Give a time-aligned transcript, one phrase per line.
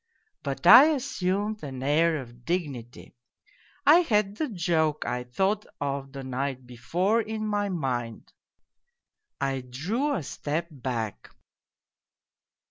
[0.41, 3.13] But I assumed an air of dignity.
[3.85, 8.33] I had the joke I thought of the night before in my mind.
[9.39, 11.29] I drew a step back.